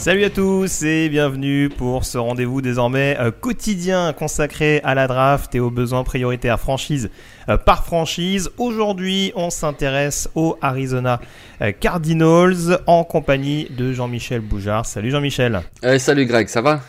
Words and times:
Salut 0.00 0.24
à 0.24 0.30
tous 0.30 0.82
et 0.82 1.10
bienvenue 1.10 1.68
pour 1.68 2.06
ce 2.06 2.16
rendez-vous 2.16 2.62
désormais 2.62 3.18
euh, 3.20 3.30
quotidien 3.30 4.14
consacré 4.14 4.80
à 4.82 4.94
la 4.94 5.06
draft 5.06 5.54
et 5.54 5.60
aux 5.60 5.70
besoins 5.70 6.04
prioritaires 6.04 6.58
franchise 6.58 7.10
euh, 7.50 7.58
par 7.58 7.84
franchise. 7.84 8.48
Aujourd'hui, 8.56 9.30
on 9.36 9.50
s'intéresse 9.50 10.30
aux 10.34 10.56
Arizona 10.62 11.20
euh, 11.60 11.72
Cardinals 11.78 12.80
en 12.86 13.04
compagnie 13.04 13.66
de 13.76 13.92
Jean-Michel 13.92 14.40
Boujard. 14.40 14.86
Salut 14.86 15.10
Jean-Michel. 15.10 15.60
salut 15.98 16.24
Greg, 16.24 16.48
ça 16.48 16.62
va? 16.62 16.80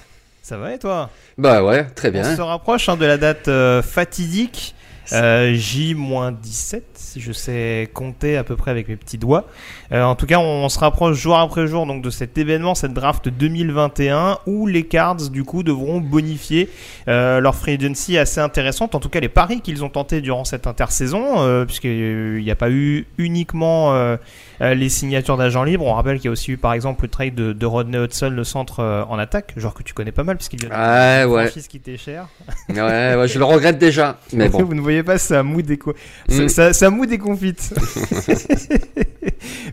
Ça 0.41 0.55
va 0.55 0.73
et 0.73 0.79
toi? 0.79 1.09
Bah 1.37 1.65
ouais, 1.65 1.83
très 1.93 2.11
bien. 2.11 2.31
On 2.31 2.35
se 2.37 2.41
rapproche 2.41 2.87
hein, 2.87 2.95
de 2.95 3.05
la 3.05 3.17
date 3.17 3.49
fatidique. 3.81 4.73
J-17 5.07 6.81
si 7.11 7.19
je 7.19 7.31
sais 7.33 7.89
compter 7.93 8.37
à 8.37 8.43
peu 8.43 8.55
près 8.55 8.71
avec 8.71 8.87
mes 8.87 8.95
petits 8.95 9.17
doigts. 9.17 9.45
Euh, 9.91 10.03
en 10.03 10.15
tout 10.15 10.25
cas, 10.25 10.39
on, 10.39 10.69
se 10.69 10.79
rapproche 10.79 11.17
jour 11.17 11.37
après 11.37 11.67
jour 11.67 11.85
donc 11.85 12.01
de 12.01 12.09
cet 12.09 12.37
événement, 12.37 12.73
cette 12.73 12.93
draft 12.93 13.27
2021, 13.27 14.39
où 14.45 14.65
les 14.65 14.83
Cards 14.83 15.29
du 15.29 15.43
coup 15.43 15.63
devront 15.63 15.99
bonifier 15.99 16.69
euh, 17.07 17.41
leur 17.41 17.55
free 17.55 17.73
agency 17.73 18.17
assez 18.17 18.39
intéressante. 18.39 18.95
En 18.95 18.99
tout 18.99 19.09
cas, 19.09 19.19
les 19.19 19.29
paris 19.29 19.59
qu'ils 19.61 19.83
ont 19.83 19.89
tentés 19.89 20.21
durant 20.21 20.45
cette 20.45 20.67
intersaison, 20.67 21.41
euh, 21.41 21.65
puisqu'il 21.65 22.41
n'y 22.41 22.51
a 22.51 22.55
pas 22.55 22.69
eu 22.69 23.07
uniquement 23.17 24.17
les 24.61 24.89
signatures 24.89 25.37
d'agents 25.37 25.63
libres. 25.63 25.85
On 25.85 25.93
rappelle 25.93 26.17
qu'il 26.17 26.25
y 26.25 26.27
a 26.27 26.31
aussi 26.31 26.51
eu 26.51 26.57
par 26.57 26.73
exemple 26.73 27.03
le 27.03 27.09
trade 27.09 27.35
de, 27.35 27.65
Rodney 27.65 27.97
Hudson, 27.97 28.29
le 28.29 28.43
centre 28.43 29.05
en 29.09 29.17
attaque, 29.17 29.53
genre 29.57 29.73
que 29.73 29.83
tu 29.83 29.93
connais 29.93 30.11
pas 30.11 30.23
mal 30.23 30.37
puisqu'il 30.37 30.63
y 30.63 30.71
a 30.71 31.23
une 31.23 31.29
franchise 31.29 31.67
qui 31.67 31.77
était 31.77 31.97
cher. 31.97 32.27
ouais, 32.69 33.15
ouais, 33.15 33.27
je 33.27 33.39
le 33.39 33.45
regrette 33.45 33.77
déjà. 33.77 34.17
Mais 34.33 34.49
bon. 34.49 34.63
Vous 34.63 34.73
ne 34.73 34.81
voyez 34.81 35.03
pas, 35.03 35.17
ça 35.17 35.43
mou 35.43 35.61
déco. 35.61 35.93
Mm. 36.29 36.47
Ça, 36.47 36.73
ça, 36.73 36.89
mou 36.89 37.05
déconfite. 37.05 37.73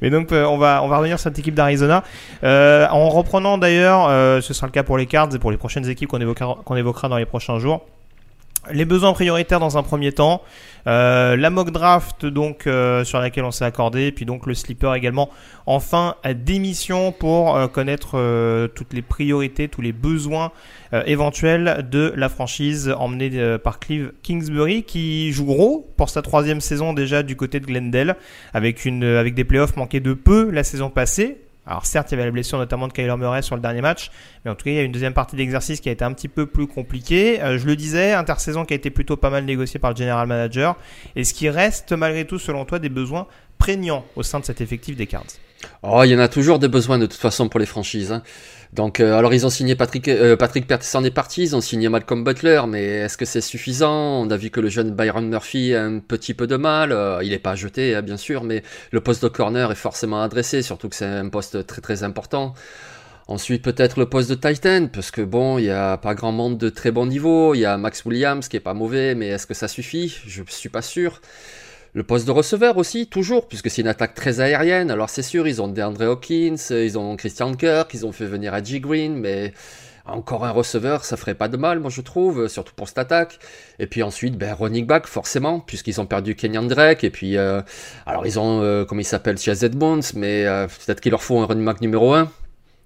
Mais 0.03 0.11
donc, 0.11 0.33
euh, 0.33 0.45
on 0.45 0.59
va, 0.59 0.83
on 0.83 0.89
va 0.89 0.99
revenir 0.99 1.19
sur 1.19 1.31
cette 1.31 1.39
équipe 1.39 1.55
d'Arizona. 1.55 2.05
Euh, 2.45 2.87
en 2.89 3.09
reprenant 3.09 3.59
d'ailleurs, 3.59 4.07
euh, 4.09 4.41
ce 4.41 4.55
sera 4.55 4.67
le 4.67 4.73
cas 4.73 4.83
pour 4.83 4.99
les 4.99 5.07
Cards 5.07 5.35
et 5.35 5.39
pour 5.39 5.51
les 5.51 5.57
prochaines 5.57 5.89
équipes 5.89 6.09
qu'on 6.09 6.21
évoquera, 6.21 6.59
qu'on 6.65 6.77
évoquera 6.77 7.09
dans 7.09 7.17
les 7.17 7.27
prochains 7.27 7.59
jours 7.59 7.87
les 8.73 8.85
besoins 8.85 9.13
prioritaires 9.13 9.61
dans 9.61 9.79
un 9.79 9.83
premier 9.83 10.13
temps, 10.13 10.43
euh, 10.87 11.37
la 11.37 11.51
mock 11.51 11.71
draft 11.71 12.25
donc 12.25 12.67
euh, 12.67 13.05
sur 13.05 13.19
laquelle 13.19 13.45
on 13.45 13.51
s'est 13.51 13.65
accordé, 13.65 14.13
puis 14.13 14.25
donc 14.25 14.47
le 14.47 14.55
slipper 14.55 14.95
également. 14.97 15.31
Enfin 15.67 16.15
à 16.23 16.35
démission 16.35 17.13
pour 17.13 17.57
euh, 17.57 17.67
connaître 17.67 18.69
toutes 18.75 18.93
les 18.93 19.03
priorités, 19.03 19.69
tous 19.69 19.83
les 19.83 19.93
besoins 19.93 20.53
éventuels 21.07 21.87
de 21.91 22.13
la 22.17 22.29
franchise 22.29 22.95
emmenée 22.97 23.59
par 23.59 23.79
Clive 23.79 24.13
Kingsbury 24.23 24.85
qui 24.85 25.33
joue 25.33 25.45
gros 25.45 25.87
pour 25.97 26.09
sa 26.09 26.23
troisième 26.23 26.63
saison 26.63 26.95
déjà 26.95 27.23
du 27.23 27.37
côté 27.37 27.61
de 27.61 27.67
Glendale 27.67 28.17
avec 28.55 28.87
une 28.87 29.05
avec 29.05 29.35
des 29.35 29.45
playoffs 29.45 29.77
manqués 29.77 30.01
de 30.01 30.15
peu 30.15 30.51
la 30.51 30.65
saison 30.65 30.89
passée 30.89 31.37
alors 31.69 31.85
certes, 31.85 32.11
il 32.11 32.13
y 32.13 32.15
avait 32.15 32.25
la 32.25 32.31
blessure 32.31 32.59
notamment 32.59 32.89
de 32.89 32.93
Kyler 32.95 33.17
Murray 33.17 33.43
sur 33.43 33.55
le 33.55 33.61
dernier 33.61 33.83
match, 33.83 34.11
mais 34.45 34.51
en 34.51 34.55
tout 34.55 34.65
cas, 34.65 34.71
il 34.71 34.77
y 34.77 34.79
a 34.79 34.83
une 34.83 34.93
deuxième 34.93 35.13
partie 35.13 35.37
d'exercice 35.37 35.81
qui 35.81 35.91
a 35.91 35.93
été 35.93 36.03
un 36.03 36.13
petit 36.15 36.29
peu 36.29 36.47
plus 36.47 36.67
compliquée. 36.67 37.43
Euh, 37.43 37.59
je 37.59 37.67
le 37.67 37.77
disais, 37.77 38.15
intersaison 38.15 38.65
qui 38.65 38.73
a 38.73 38.77
été 38.77 38.91
plutôt 38.91 39.19
pas 39.19 39.29
mal 39.29 39.45
négociée 39.45 39.79
par 39.79 39.91
le 39.91 39.97
general 39.97 40.27
manager. 40.27 40.77
Et 41.15 41.25
ce 41.25 41.35
qui 41.35 41.51
reste 41.51 41.93
malgré 41.93 42.27
tout, 42.27 42.39
selon 42.39 42.65
toi, 42.65 42.79
des 42.79 42.89
besoins 42.89 43.27
prégnants 43.59 44.05
au 44.17 44.23
sein 44.23 44.41
de 44.41 44.45
cet 44.47 44.61
effectif 44.63 44.97
des 44.97 45.07
Cards? 45.07 45.25
Oh, 45.83 46.03
il 46.05 46.11
y 46.11 46.15
en 46.15 46.19
a 46.19 46.29
toujours 46.29 46.59
des 46.59 46.69
besoins 46.69 46.99
de 46.99 47.07
toute 47.07 47.21
façon 47.21 47.49
pour 47.49 47.61
les 47.61 47.67
franchises. 47.67 48.13
Hein. 48.13 48.23
Donc, 48.73 49.01
euh, 49.01 49.17
alors 49.17 49.33
ils 49.33 49.47
ont 49.47 49.51
signé 49.51 49.75
Patrick, 49.77 50.09
euh, 50.09 50.37
Patrick 50.37 50.71
est 50.71 51.11
parti, 51.11 51.43
ils 51.43 51.57
ont 51.57 51.61
signé 51.61 51.89
Malcolm 51.89 52.23
Butler, 52.23 52.63
mais 52.69 52.85
est-ce 52.85 53.17
que 53.17 53.25
c'est 53.25 53.41
suffisant? 53.41 54.23
On 54.23 54.31
a 54.31 54.37
vu 54.37 54.51
que 54.51 54.61
le 54.61 54.69
jeune 54.69 54.91
Byron 54.91 55.27
Murphy 55.27 55.75
a 55.75 55.85
un 55.85 56.01
petit 56.01 56.35
peu 56.35 56.47
de 56.47 56.57
mal. 56.57 56.93
Euh, 56.93 57.21
il 57.23 57.31
n'est 57.31 57.39
pas 57.39 57.55
jeté, 57.55 57.95
hein, 57.95 58.03
bien 58.03 58.19
sûr, 58.19 58.45
mais 58.45 58.63
le 58.91 59.01
poste 59.01 59.23
de 59.23 59.29
corner 59.29 59.71
est 59.73 59.77
forcément 59.77 60.23
adressé, 60.23 60.63
surtout 60.63 60.89
que 60.89 60.97
c'est 60.97 61.07
un 61.07 61.29
poste 61.29 61.67
très 61.67 61.81
très 61.81 62.03
important. 62.03 62.55
Ensuite, 63.27 63.63
peut-être 63.63 63.99
le 63.99 64.07
poste 64.07 64.31
de 64.31 64.35
Titan, 64.35 64.89
parce 64.93 65.11
que 65.11 65.21
bon, 65.21 65.59
il 65.59 65.65
n'y 65.65 65.71
a 65.71 65.97
pas 65.99 66.15
grand 66.15 66.33
monde 66.33 66.57
de 66.59 66.69
très 66.71 66.91
bon 66.91 67.07
niveau. 67.07 67.55
Il 67.55 67.61
y 67.61 67.67
a 67.67 67.77
Max 67.77 68.05
Williams 68.05 68.49
qui 68.49 68.57
est 68.57 68.61
pas 68.61 68.75
mauvais, 68.75 69.15
mais 69.15 69.29
est-ce 69.29 69.47
que 69.47 69.55
ça 69.55 69.69
suffit? 69.69 70.15
Je 70.27 70.43
suis 70.49 70.71
pas 70.71 70.83
sûr. 70.83 71.21
Le 71.95 72.03
poste 72.03 72.27
de 72.27 72.31
receveur 72.31 72.77
aussi, 72.77 73.07
toujours, 73.07 73.49
puisque 73.49 73.71
c'est 73.71 73.83
une 73.83 73.89
attaque 73.89 74.15
très 74.15 74.41
aérienne. 74.41 74.91
Alors 74.91 75.11
c'est 75.11 75.23
sûr, 75.23 75.49
ils 75.49 75.63
ont 75.63 75.69
DeAndre 75.69 76.03
Hawkins, 76.03 76.57
ils 76.71 76.99
ont 76.99 77.17
Christian 77.17 77.55
Kirk, 77.55 77.93
ils 77.95 78.07
ont 78.07 78.13
fait 78.13 78.27
venir 78.27 78.55
Edgy 78.55 78.81
Green, 78.81 79.17
mais 79.17 79.53
encore 80.09 80.45
un 80.45 80.51
receveur, 80.51 81.05
ça 81.05 81.17
ferait 81.17 81.35
pas 81.35 81.49
de 81.49 81.57
mal, 81.57 81.81
moi 81.81 81.91
je 81.91 82.01
trouve, 82.01 82.49
surtout 82.49 82.73
pour 82.75 82.89
cette 82.89 82.99
attaque. 82.99 83.39
Et 83.79 83.87
puis 83.87 84.03
ensuite, 84.03 84.37
ben, 84.37 84.55
running 84.55 84.87
back, 84.87 85.07
forcément, 85.07 85.61
puisqu'ils 85.61 86.01
ont 86.01 86.07
perdu 86.07 86.35
Kenyan 86.35 86.65
Drake. 86.65 87.05
Et 87.05 87.11
puis, 87.11 87.37
euh, 87.37 87.61
alors 88.07 88.27
ils 88.27 88.39
ont, 88.39 88.63
euh, 88.63 88.85
comment 88.85 89.01
il 89.01 89.05
s'appelle, 89.05 89.39
Chaz 89.39 89.65
Edmonds, 89.65 90.01
mais 90.15 90.47
euh, 90.47 90.67
peut-être 90.67 91.01
qu'il 91.01 91.11
leur 91.11 91.23
faut 91.23 91.39
un 91.39 91.47
running 91.47 91.65
back 91.65 91.81
numéro 91.81 92.15
1. 92.15 92.31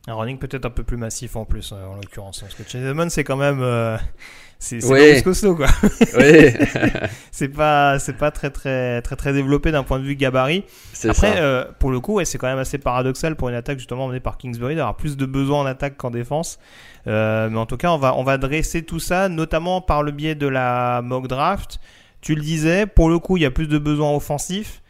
Un 0.08 0.14
running 0.14 0.38
peut-être 0.38 0.64
un 0.66 0.70
peu 0.70 0.82
plus 0.82 0.96
massif 0.96 1.36
en 1.36 1.44
plus, 1.44 1.72
en 1.72 1.94
l'occurrence. 1.94 2.40
Parce 2.40 2.54
que 2.54 2.76
Edmonds, 2.76 3.08
c'est 3.08 3.24
quand 3.24 3.36
même 3.36 3.62
c'est 4.62 4.84
oui. 4.84 5.20
costaud 5.22 5.56
quoi. 5.56 5.66
Oui. 6.16 6.52
c'est 7.32 7.48
pas 7.48 7.98
c'est 7.98 8.16
pas 8.16 8.30
très 8.30 8.50
très 8.50 9.02
très 9.02 9.16
très 9.16 9.32
développé 9.32 9.72
d'un 9.72 9.82
point 9.82 9.98
de 9.98 10.04
vue 10.04 10.14
gabarit. 10.14 10.64
Après 11.08 11.34
euh, 11.38 11.64
pour 11.80 11.90
le 11.90 11.98
coup, 11.98 12.24
c'est 12.24 12.38
quand 12.38 12.46
même 12.46 12.60
assez 12.60 12.78
paradoxal 12.78 13.34
pour 13.34 13.48
une 13.48 13.56
attaque 13.56 13.78
justement 13.78 14.06
menée 14.06 14.20
par 14.20 14.38
Kingsbury 14.38 14.76
d'avoir 14.76 14.96
plus 14.96 15.16
de 15.16 15.26
besoins 15.26 15.60
en 15.62 15.66
attaque 15.66 15.96
qu'en 15.96 16.10
défense. 16.10 16.60
Euh, 17.08 17.50
mais 17.50 17.58
en 17.58 17.66
tout 17.66 17.76
cas, 17.76 17.90
on 17.90 17.98
va 17.98 18.14
on 18.16 18.22
va 18.22 18.38
dresser 18.38 18.84
tout 18.84 19.00
ça 19.00 19.28
notamment 19.28 19.80
par 19.80 20.04
le 20.04 20.12
biais 20.12 20.36
de 20.36 20.46
la 20.46 21.02
mock 21.02 21.26
draft. 21.26 21.80
Tu 22.20 22.36
le 22.36 22.40
disais, 22.40 22.86
pour 22.86 23.08
le 23.08 23.18
coup, 23.18 23.36
il 23.36 23.42
y 23.42 23.46
a 23.46 23.50
plus 23.50 23.66
de 23.66 23.78
besoins 23.78 24.14
offensifs. 24.14 24.80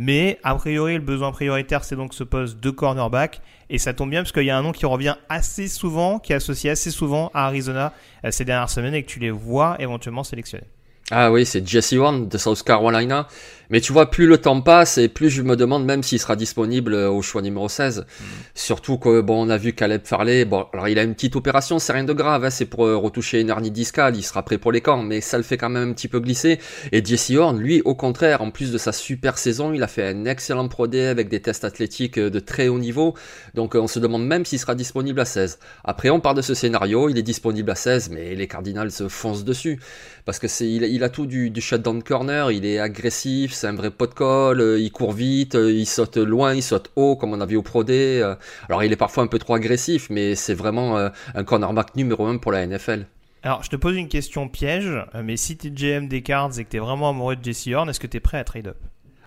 Mais 0.00 0.38
a 0.44 0.54
priori, 0.54 0.94
le 0.94 1.00
besoin 1.00 1.32
prioritaire, 1.32 1.82
c'est 1.82 1.96
donc 1.96 2.14
ce 2.14 2.22
poste 2.22 2.60
de 2.60 2.70
cornerback. 2.70 3.40
Et 3.68 3.78
ça 3.78 3.92
tombe 3.92 4.10
bien 4.10 4.22
parce 4.22 4.30
qu'il 4.30 4.44
y 4.44 4.50
a 4.50 4.56
un 4.56 4.62
nom 4.62 4.70
qui 4.70 4.86
revient 4.86 5.16
assez 5.28 5.66
souvent, 5.66 6.20
qui 6.20 6.32
est 6.32 6.36
associé 6.36 6.70
assez 6.70 6.92
souvent 6.92 7.32
à 7.34 7.46
Arizona 7.46 7.92
euh, 8.24 8.30
ces 8.30 8.44
dernières 8.44 8.70
semaines 8.70 8.94
et 8.94 9.02
que 9.02 9.08
tu 9.08 9.18
les 9.18 9.32
vois 9.32 9.74
éventuellement 9.80 10.22
sélectionnés. 10.22 10.68
Ah 11.10 11.32
oui, 11.32 11.44
c'est 11.44 11.66
Jesse 11.66 11.92
Warren 11.92 12.28
de 12.28 12.38
South 12.38 12.62
Carolina. 12.62 13.26
Mais 13.70 13.80
tu 13.80 13.92
vois, 13.92 14.10
plus 14.10 14.26
le 14.26 14.38
temps 14.38 14.60
passe 14.60 14.96
et 14.98 15.08
plus 15.08 15.28
je 15.28 15.42
me 15.42 15.54
demande 15.54 15.84
même 15.84 16.02
s'il 16.02 16.18
sera 16.18 16.36
disponible 16.36 16.94
euh, 16.94 17.10
au 17.10 17.20
choix 17.20 17.42
numéro 17.42 17.68
16. 17.68 18.00
Mm. 18.00 18.24
Surtout 18.54 18.96
que, 18.96 19.20
bon, 19.20 19.46
on 19.46 19.50
a 19.50 19.58
vu 19.58 19.74
Caleb 19.74 20.02
Farley. 20.04 20.44
Bon, 20.44 20.66
alors 20.72 20.88
il 20.88 20.98
a 20.98 21.02
une 21.02 21.14
petite 21.14 21.36
opération, 21.36 21.78
c'est 21.78 21.92
rien 21.92 22.04
de 22.04 22.12
grave, 22.12 22.44
hein, 22.44 22.50
c'est 22.50 22.64
pour 22.64 22.86
euh, 22.86 22.96
retoucher 22.96 23.40
une 23.40 23.50
hernie 23.50 23.70
discale, 23.70 24.16
il 24.16 24.22
sera 24.22 24.42
prêt 24.42 24.58
pour 24.58 24.72
les 24.72 24.80
camps, 24.80 25.02
mais 25.02 25.20
ça 25.20 25.36
le 25.36 25.42
fait 25.42 25.58
quand 25.58 25.68
même 25.68 25.90
un 25.90 25.92
petit 25.92 26.08
peu 26.08 26.20
glisser. 26.20 26.58
Et 26.92 27.04
Jesse 27.04 27.32
Horn, 27.32 27.58
lui, 27.58 27.82
au 27.84 27.94
contraire, 27.94 28.40
en 28.40 28.50
plus 28.50 28.72
de 28.72 28.78
sa 28.78 28.92
super 28.92 29.36
saison, 29.36 29.74
il 29.74 29.82
a 29.82 29.88
fait 29.88 30.08
un 30.08 30.24
excellent 30.24 30.68
Pro 30.68 30.88
avec 30.88 31.28
des 31.28 31.40
tests 31.40 31.64
athlétiques 31.64 32.18
euh, 32.18 32.30
de 32.30 32.40
très 32.40 32.68
haut 32.68 32.78
niveau. 32.78 33.14
Donc 33.54 33.74
on 33.74 33.86
se 33.86 33.98
demande 33.98 34.26
même 34.26 34.44
s'il 34.44 34.58
sera 34.58 34.74
disponible 34.74 35.20
à 35.20 35.24
16. 35.24 35.58
Après, 35.84 36.08
on 36.08 36.20
part 36.20 36.34
de 36.34 36.42
ce 36.42 36.54
scénario, 36.54 37.08
il 37.08 37.18
est 37.18 37.22
disponible 37.22 37.70
à 37.70 37.74
16, 37.74 38.10
mais 38.10 38.34
les 38.34 38.46
Cardinals 38.46 38.90
se 38.90 39.08
foncent 39.08 39.44
dessus. 39.44 39.80
Parce 40.24 40.38
que 40.38 40.48
c'est, 40.48 40.68
il, 40.68 41.04
a 41.04 41.08
tout 41.08 41.26
du, 41.26 41.50
du 41.50 41.60
shutdown 41.60 42.02
corner, 42.02 42.50
il 42.50 42.66
est 42.66 42.78
agressif, 42.78 43.54
c'est 43.58 43.66
un 43.66 43.74
vrai 43.74 43.90
pot 43.90 44.06
de 44.06 44.14
colle, 44.14 44.60
euh, 44.60 44.78
il 44.78 44.92
court 44.92 45.12
vite, 45.12 45.56
euh, 45.56 45.72
il 45.72 45.86
saute 45.86 46.16
loin, 46.16 46.54
il 46.54 46.62
saute 46.62 46.90
haut, 46.96 47.16
comme 47.16 47.32
on 47.32 47.40
a 47.40 47.46
vu 47.46 47.56
au 47.56 47.62
Pro. 47.62 47.84
Euh. 47.88 48.36
Alors 48.68 48.84
il 48.84 48.92
est 48.92 48.96
parfois 48.96 49.24
un 49.24 49.26
peu 49.26 49.38
trop 49.38 49.54
agressif, 49.54 50.08
mais 50.10 50.34
c'est 50.34 50.54
vraiment 50.54 50.96
un 50.96 51.44
cornerback 51.44 51.96
numéro 51.96 52.26
1 52.26 52.38
pour 52.38 52.52
la 52.52 52.66
NFL. 52.66 53.06
Alors, 53.42 53.62
je 53.62 53.70
te 53.70 53.76
pose 53.76 53.96
une 53.96 54.08
question 54.08 54.48
piège, 54.48 55.00
mais 55.22 55.36
si 55.36 55.56
tu 55.56 55.68
es 55.68 55.70
GM 55.70 56.08
des 56.08 56.22
Cards 56.22 56.58
et 56.58 56.64
que 56.64 56.70
tu 56.70 56.76
es 56.76 56.80
vraiment 56.80 57.10
amoureux 57.10 57.36
de 57.36 57.44
Jesse 57.44 57.68
Horn, 57.68 57.88
est-ce 57.88 58.00
que 58.00 58.08
tu 58.08 58.16
es 58.16 58.20
prêt 58.20 58.38
à 58.38 58.44
trade 58.44 58.66
up? 58.66 58.76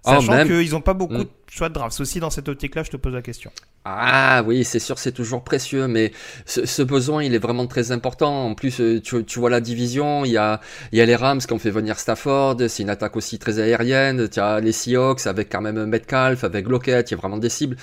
Ah, 0.03 0.19
Sachant 0.19 0.45
qu'ils 0.45 0.71
n'ont 0.71 0.81
pas 0.81 0.95
beaucoup 0.95 1.13
mm. 1.13 1.23
de 1.23 1.29
choix 1.47 1.69
de 1.69 1.75
draft. 1.75 1.95
C'est 1.95 2.01
aussi 2.01 2.19
dans 2.19 2.31
cette 2.31 2.49
optique-là, 2.49 2.83
je 2.83 2.89
te 2.89 2.97
pose 2.97 3.13
la 3.13 3.21
question. 3.21 3.51
Ah 3.85 4.43
oui, 4.45 4.63
c'est 4.63 4.79
sûr, 4.79 4.99
c'est 4.99 5.11
toujours 5.11 5.43
précieux, 5.43 5.87
mais 5.87 6.11
ce, 6.45 6.81
besoin, 6.83 7.23
il 7.23 7.33
est 7.33 7.39
vraiment 7.39 7.65
très 7.65 7.91
important. 7.91 8.45
En 8.45 8.53
plus, 8.53 8.79
euh, 8.79 9.01
tu, 9.01 9.23
tu 9.25 9.39
vois 9.39 9.49
la 9.49 9.59
division, 9.59 10.23
il 10.23 10.31
y 10.31 10.37
a, 10.37 10.59
il 10.91 10.99
y 10.99 11.01
a 11.01 11.05
les 11.05 11.15
Rams 11.15 11.39
qui 11.39 11.51
ont 11.51 11.57
fait 11.59 11.71
venir 11.71 11.99
Stafford, 11.99 12.57
c'est 12.67 12.83
une 12.83 12.89
attaque 12.89 13.15
aussi 13.15 13.39
très 13.39 13.59
aérienne. 13.59 14.29
Tu 14.29 14.39
as 14.39 14.59
les 14.59 14.71
Seahawks 14.71 15.25
avec 15.25 15.51
quand 15.51 15.61
même 15.61 15.85
Metcalf, 15.85 16.43
avec 16.43 16.67
Lockett, 16.67 17.09
il 17.09 17.15
y 17.15 17.17
a 17.17 17.17
vraiment 17.17 17.37
des 17.37 17.49
cibles. 17.49 17.75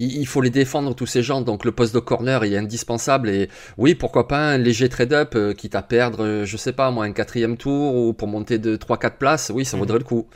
Il, 0.00 0.26
faut 0.26 0.40
les 0.40 0.50
défendre, 0.50 0.94
tous 0.94 1.06
ces 1.06 1.22
gens. 1.22 1.40
Donc 1.40 1.64
le 1.64 1.72
poste 1.72 1.94
de 1.94 2.00
corner, 2.00 2.44
il 2.44 2.52
est 2.52 2.58
indispensable. 2.58 3.28
Et 3.28 3.48
oui, 3.78 3.94
pourquoi 3.94 4.26
pas 4.26 4.38
un 4.38 4.58
léger 4.58 4.88
trade-up, 4.88 5.34
euh, 5.36 5.54
quitte 5.54 5.76
à 5.76 5.82
perdre, 5.82 6.24
euh, 6.24 6.44
je 6.44 6.56
sais 6.56 6.72
pas, 6.72 6.90
moi, 6.90 7.04
un 7.04 7.12
quatrième 7.12 7.56
tour 7.56 7.94
ou 7.94 8.12
pour 8.12 8.26
monter 8.26 8.58
de 8.58 8.76
3-4 8.76 9.18
places. 9.18 9.52
Oui, 9.54 9.64
ça 9.64 9.76
mhm. 9.76 9.80
vaudrait 9.82 9.98
le 9.98 10.04
coup. 10.04 10.26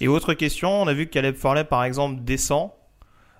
Et 0.00 0.08
autre 0.08 0.34
question, 0.34 0.82
on 0.82 0.86
a 0.86 0.94
vu 0.94 1.06
que 1.06 1.12
Caleb 1.12 1.36
Farley, 1.36 1.64
par 1.64 1.84
exemple, 1.84 2.22
descend. 2.22 2.70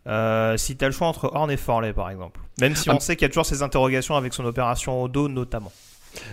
Euh, 0.07 0.57
si 0.57 0.77
tu 0.77 0.85
as 0.85 0.89
le 0.89 0.95
choix 0.95 1.09
entre 1.09 1.31
Horn 1.35 1.51
et 1.51 1.57
Forley, 1.57 1.93
par 1.93 2.11
exemple. 2.11 2.41
Même 2.61 2.77
si 2.77 2.89
on 2.91 2.97
ah. 2.97 3.01
sait 3.01 3.17
qu'il 3.17 3.23
y 3.23 3.27
a 3.27 3.29
toujours 3.29 3.47
ces 3.47 3.63
interrogations 3.63 4.15
avec 4.15 4.33
son 4.33 4.45
opération 4.45 5.03
au 5.03 5.09
dos, 5.09 5.29
notamment. 5.29 5.73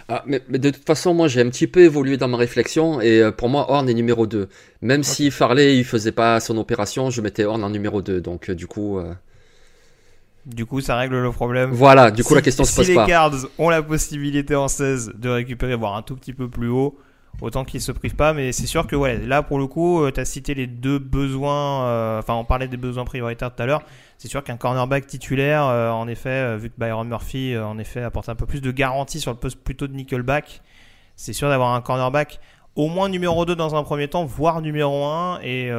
Ah, 0.07 0.23
mais, 0.25 0.41
de 0.49 0.69
toute 0.69 0.85
façon, 0.85 1.13
moi 1.13 1.27
j'ai 1.27 1.41
un 1.41 1.49
petit 1.49 1.67
peu 1.67 1.81
évolué 1.81 2.15
dans 2.15 2.29
ma 2.29 2.37
réflexion 2.37 3.01
et 3.01 3.19
euh, 3.19 3.31
pour 3.31 3.49
moi, 3.49 3.69
Horn 3.69 3.89
est 3.89 3.93
numéro 3.93 4.27
2. 4.27 4.47
Même 4.81 5.03
si 5.03 5.29
Farley 5.29 5.77
il 5.77 5.83
faisait 5.83 6.13
pas 6.13 6.39
son 6.39 6.57
opération, 6.57 7.09
je 7.09 7.19
mettais 7.21 7.43
Horn 7.43 7.63
en 7.63 7.69
numéro 7.69 8.01
2. 8.01 8.21
Donc 8.21 8.49
euh, 8.49 8.55
du 8.55 8.67
coup. 8.67 8.99
Du 10.45 10.65
coup, 10.65 10.81
ça 10.81 10.95
règle 10.95 11.21
le 11.21 11.31
problème. 11.31 11.71
Voilà, 11.71 12.11
du 12.11 12.23
coup 12.23 12.35
la 12.35 12.41
question 12.41 12.63
se 12.63 12.75
pose 12.75 12.87
pas. 12.87 12.93
Si 12.93 12.99
les 12.99 13.05
Cards 13.05 13.47
ont 13.57 13.69
la 13.69 13.81
possibilité 13.81 14.55
en 14.55 14.67
16 14.67 15.13
de 15.15 15.29
récupérer, 15.29 15.75
voire 15.75 15.95
un 15.95 16.01
tout 16.01 16.15
petit 16.15 16.33
peu 16.33 16.49
plus 16.49 16.69
haut, 16.69 16.97
autant 17.41 17.63
qu'ils 17.63 17.81
se 17.81 17.91
privent 17.91 18.15
pas. 18.15 18.33
Mais 18.33 18.51
c'est 18.51 18.67
sûr 18.67 18.87
que 18.87 18.95
là 18.95 19.43
pour 19.43 19.59
le 19.59 19.67
coup, 19.67 20.01
euh, 20.01 20.11
tu 20.11 20.19
as 20.19 20.25
cité 20.25 20.53
les 20.53 20.67
deux 20.67 20.99
besoins. 20.99 21.85
Euh, 21.85 22.19
enfin, 22.19 22.33
on 22.35 22.45
parlait 22.45 22.67
des 22.67 22.77
besoins 22.77 23.05
prioritaires 23.05 23.53
tout 23.53 23.61
à 23.61 23.65
l'heure. 23.65 23.83
C'est 24.17 24.27
sûr 24.27 24.43
qu'un 24.43 24.57
cornerback 24.57 25.07
titulaire, 25.07 25.65
euh, 25.65 25.89
en 25.89 26.07
effet, 26.07 26.57
vu 26.57 26.69
que 26.69 26.75
Byron 26.77 27.07
Murphy, 27.07 27.57
en 27.57 27.77
effet, 27.77 28.01
apporte 28.01 28.29
un 28.29 28.35
peu 28.35 28.45
plus 28.45 28.61
de 28.61 28.71
garantie 28.71 29.19
sur 29.19 29.31
le 29.31 29.37
poste 29.37 29.57
plutôt 29.57 29.87
de 29.87 29.93
nickelback, 29.93 30.61
c'est 31.15 31.33
sûr 31.33 31.49
d'avoir 31.49 31.73
un 31.73 31.81
cornerback 31.81 32.39
au 32.75 32.87
moins 32.87 33.09
numéro 33.09 33.45
2 33.45 33.55
dans 33.55 33.75
un 33.75 33.83
premier 33.83 34.07
temps, 34.07 34.25
voire 34.25 34.61
numéro 34.61 35.05
1. 35.05 35.41
Et 35.43 35.71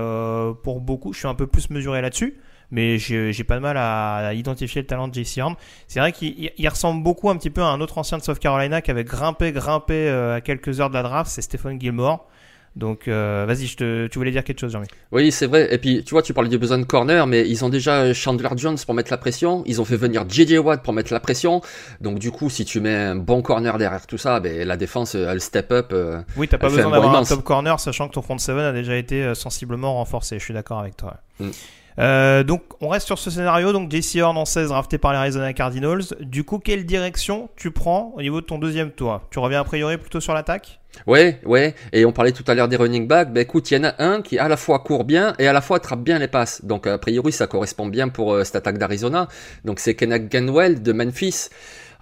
pour 0.62 0.80
beaucoup, 0.80 1.12
je 1.12 1.18
suis 1.18 1.28
un 1.28 1.34
peu 1.34 1.46
plus 1.46 1.70
mesuré 1.70 2.02
là-dessus 2.02 2.38
mais 2.70 2.98
j'ai 2.98 3.44
pas 3.44 3.56
de 3.56 3.60
mal 3.60 3.76
à, 3.76 4.32
identifier 4.34 4.82
le 4.82 4.86
talent 4.86 5.08
de 5.08 5.14
JC 5.14 5.38
Horn. 5.38 5.54
C'est 5.88 6.00
vrai 6.00 6.12
qu'il 6.12 6.68
ressemble 6.68 7.02
beaucoup 7.02 7.30
un 7.30 7.36
petit 7.36 7.50
peu 7.50 7.62
à 7.62 7.66
un 7.66 7.80
autre 7.80 7.98
ancien 7.98 8.18
de 8.18 8.22
South 8.22 8.38
Carolina 8.38 8.82
qui 8.82 8.90
avait 8.90 9.04
grimpé, 9.04 9.52
grimpé 9.52 9.94
euh, 9.94 10.36
à 10.36 10.40
quelques 10.40 10.80
heures 10.80 10.90
de 10.90 10.94
la 10.94 11.02
draft, 11.02 11.30
c'est 11.30 11.42
Stephen 11.42 11.80
Gilmore. 11.80 12.28
Donc 12.76 13.06
euh, 13.06 13.44
vas-y, 13.46 13.68
tu 13.76 14.08
voulais 14.18 14.32
dire 14.32 14.42
quelque 14.42 14.58
chose, 14.58 14.72
Jean-Mi 14.72 14.88
Oui, 15.12 15.30
c'est 15.30 15.46
vrai. 15.46 15.72
Et 15.72 15.78
puis, 15.78 16.02
tu 16.02 16.10
vois, 16.10 16.22
tu 16.22 16.34
parlais 16.34 16.50
du 16.50 16.58
besoin 16.58 16.78
de 16.78 16.84
corner, 16.84 17.26
mais 17.26 17.48
ils 17.48 17.64
ont 17.64 17.68
déjà 17.68 18.12
Chandler 18.12 18.48
Jones 18.56 18.76
pour 18.84 18.94
mettre 18.94 19.12
la 19.12 19.16
pression. 19.16 19.62
Ils 19.66 19.80
ont 19.80 19.84
fait 19.84 19.96
venir 19.96 20.28
JJ 20.28 20.58
Watt 20.58 20.82
pour 20.82 20.92
mettre 20.92 21.12
la 21.12 21.20
pression. 21.20 21.60
Donc, 22.00 22.18
du 22.18 22.32
coup, 22.32 22.50
si 22.50 22.64
tu 22.64 22.80
mets 22.80 22.94
un 22.94 23.14
bon 23.14 23.42
corner 23.42 23.78
derrière 23.78 24.06
tout 24.06 24.18
ça, 24.18 24.40
ben, 24.40 24.66
la 24.66 24.76
défense, 24.76 25.14
elle 25.14 25.40
step 25.40 25.70
up. 25.70 25.90
Euh, 25.92 26.20
oui, 26.36 26.48
t'as 26.48 26.58
pas 26.58 26.68
besoin 26.68 26.90
d'avoir 26.90 27.14
un 27.14 27.24
top 27.24 27.44
corner, 27.44 27.78
sachant 27.78 28.08
que 28.08 28.14
ton 28.14 28.22
front 28.22 28.38
7 28.38 28.56
a 28.56 28.72
déjà 28.72 28.96
été 28.96 29.34
sensiblement 29.36 29.94
renforcé. 29.94 30.40
Je 30.40 30.44
suis 30.44 30.54
d'accord 30.54 30.80
avec 30.80 30.96
toi. 30.96 31.18
Mm. 31.38 31.50
Euh, 31.98 32.42
donc 32.42 32.62
on 32.80 32.88
reste 32.88 33.06
sur 33.06 33.18
ce 33.18 33.30
scénario, 33.30 33.72
donc 33.72 33.90
JC 33.90 34.20
Horn 34.20 34.36
en 34.36 34.44
16 34.44 34.68
drafté 34.68 34.98
par 34.98 35.12
les 35.12 35.18
Arizona 35.18 35.52
Cardinals. 35.52 36.02
Du 36.20 36.44
coup, 36.44 36.58
quelle 36.58 36.84
direction 36.86 37.48
tu 37.56 37.70
prends 37.70 38.12
au 38.16 38.22
niveau 38.22 38.40
de 38.40 38.46
ton 38.46 38.58
deuxième 38.58 38.90
tour? 38.90 39.20
Tu 39.30 39.38
reviens 39.38 39.60
a 39.60 39.64
priori 39.64 39.96
plutôt 39.96 40.20
sur 40.20 40.34
l'attaque? 40.34 40.80
Ouais, 41.06 41.40
ouais, 41.44 41.74
et 41.92 42.04
on 42.04 42.12
parlait 42.12 42.32
tout 42.32 42.44
à 42.46 42.54
l'heure 42.54 42.68
des 42.68 42.76
running 42.76 43.08
backs. 43.08 43.32
Ben 43.32 43.40
écoute, 43.40 43.70
il 43.70 43.74
y 43.74 43.80
en 43.80 43.84
a 43.84 43.94
un 43.98 44.22
qui 44.22 44.38
à 44.38 44.48
la 44.48 44.56
fois 44.56 44.78
court 44.78 45.04
bien 45.04 45.34
et 45.38 45.48
à 45.48 45.52
la 45.52 45.60
fois 45.60 45.78
attrape 45.78 46.02
bien 46.02 46.18
les 46.18 46.28
passes. 46.28 46.64
Donc 46.64 46.86
a 46.86 46.98
priori, 46.98 47.32
ça 47.32 47.46
correspond 47.46 47.86
bien 47.86 48.08
pour 48.08 48.32
euh, 48.32 48.44
cette 48.44 48.56
attaque 48.56 48.78
d'Arizona. 48.78 49.28
Donc 49.64 49.80
c'est 49.80 49.94
Kenneth 49.94 50.30
Ganwell 50.30 50.82
de 50.82 50.92
Memphis. 50.92 51.48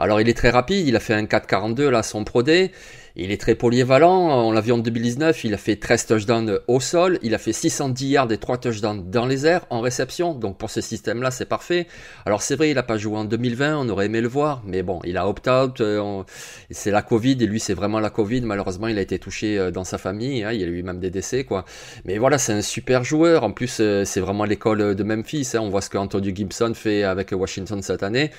Alors 0.03 0.21
il 0.21 0.29
est 0.29 0.35
très 0.35 0.51
rapide, 0.51 0.89
il 0.89 0.97
a 0.97 0.99
fait 0.99 1.15
un 1.15 1.27
4.42 1.27 1.89
là 1.89 2.03
son 2.03 2.25
Pro. 2.25 2.43
Il 3.15 3.31
est 3.31 3.41
très 3.41 3.55
polyvalent. 3.55 4.47
On 4.47 4.53
l'a 4.53 4.63
vu 4.63 4.73
en 4.73 4.79
2019, 4.79 5.45
il 5.45 5.53
a 5.53 5.59
fait 5.59 5.77
13 5.77 6.07
touchdowns 6.07 6.61
au 6.67 6.81
sol, 6.81 7.19
il 7.23 7.35
a 7.35 7.39
fait 7.39 7.53
610 7.53 8.07
yards 8.07 8.33
et 8.33 8.39
3 8.39 8.57
touchdowns 8.57 9.11
dans 9.11 9.27
les 9.27 9.47
airs 9.47 9.67
en 9.69 9.81
réception. 9.81 10.35
Donc 10.35 10.57
pour 10.57 10.71
ce 10.71 10.81
système-là, 10.81 11.31
c'est 11.31 11.45
parfait. 11.45 11.87
Alors 12.25 12.41
c'est 12.41 12.57
vrai, 12.57 12.71
il 12.71 12.75
n'a 12.75 12.83
pas 12.83 12.97
joué 12.97 13.19
en 13.19 13.27
2020, 13.27 13.77
on 13.77 13.89
aurait 13.91 14.07
aimé 14.07 14.23
le 14.23 14.29
voir, 14.29 14.63
mais 14.65 14.83
bon, 14.83 15.01
il 15.05 15.19
a 15.19 15.29
opt-out. 15.29 15.83
Euh, 15.83 16.23
c'est 16.71 16.91
la 16.91 17.03
Covid 17.03 17.33
et 17.33 17.47
lui, 17.47 17.61
c'est 17.61 17.75
vraiment 17.75 18.01
la 18.01 18.09
Covid. 18.09 18.41
Malheureusement, 18.41 18.89
il 18.89 18.97
a 18.97 19.03
été 19.03 19.19
touché 19.19 19.59
euh, 19.59 19.71
dans 19.71 19.85
sa 19.85 19.99
famille. 19.99 20.43
Hein, 20.43 20.53
il 20.53 20.61
y 20.63 20.65
a 20.65 20.67
eu 20.67 20.83
même 20.83 20.99
des 20.99 21.11
décès. 21.11 21.47
Mais 22.07 22.17
voilà, 22.17 22.39
c'est 22.39 22.55
un 22.55 22.63
super 22.63 23.05
joueur. 23.05 23.45
En 23.45 23.53
plus, 23.53 23.79
euh, 23.81 24.07
c'est 24.07 24.21
vraiment 24.21 24.47
l'école 24.47 24.95
de 24.95 25.03
Memphis. 25.03 25.51
Hein. 25.53 25.61
On 25.61 25.69
voit 25.69 25.83
ce 25.83 25.91
qu'Antonio 25.91 26.35
Gibson 26.35 26.73
fait 26.75 27.03
avec 27.03 27.33
Washington 27.33 27.83
cette 27.83 28.03
année. 28.03 28.31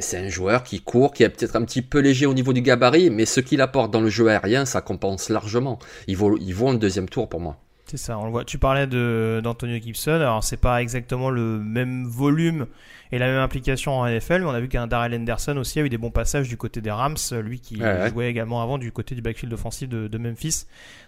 C'est 0.00 0.18
un 0.18 0.28
joueur 0.28 0.62
qui 0.62 0.82
court, 0.82 0.99
qui 1.08 1.22
est 1.22 1.28
peut-être 1.28 1.56
un 1.56 1.64
petit 1.64 1.82
peu 1.82 2.00
léger 2.00 2.26
au 2.26 2.34
niveau 2.34 2.52
du 2.52 2.62
gabarit, 2.62 3.10
mais 3.10 3.26
ce 3.26 3.40
qu'il 3.40 3.60
apporte 3.60 3.90
dans 3.90 4.00
le 4.00 4.10
jeu 4.10 4.28
aérien, 4.28 4.64
ça 4.64 4.80
compense 4.80 5.28
largement. 5.28 5.78
Il 6.06 6.16
vaut, 6.16 6.36
il 6.38 6.54
vaut 6.54 6.68
un 6.68 6.74
deuxième 6.74 7.08
tour 7.08 7.28
pour 7.28 7.40
moi. 7.40 7.56
C'est 7.90 7.96
ça, 7.96 8.16
on 8.18 8.24
le 8.24 8.30
voit. 8.30 8.44
Tu 8.44 8.56
parlais 8.56 8.86
d'Antonio 8.86 9.76
Gibson, 9.80 10.12
alors 10.12 10.44
c'est 10.44 10.56
pas 10.56 10.80
exactement 10.80 11.28
le 11.28 11.58
même 11.58 12.04
volume 12.06 12.66
et 13.10 13.18
la 13.18 13.26
même 13.26 13.40
implication 13.40 13.98
en 13.98 14.08
NFL, 14.08 14.42
mais 14.42 14.46
on 14.46 14.50
a 14.50 14.60
vu 14.60 14.68
qu'un 14.68 14.86
Darrell 14.86 15.12
Henderson 15.12 15.56
aussi 15.56 15.80
a 15.80 15.82
eu 15.82 15.88
des 15.88 15.98
bons 15.98 16.12
passages 16.12 16.48
du 16.48 16.56
côté 16.56 16.80
des 16.80 16.92
Rams, 16.92 17.16
lui 17.42 17.58
qui 17.58 17.82
jouait 18.12 18.30
également 18.30 18.62
avant 18.62 18.78
du 18.78 18.92
côté 18.92 19.16
du 19.16 19.22
backfield 19.22 19.52
offensif 19.52 19.88
de, 19.88 20.18
Memphis. 20.18 20.66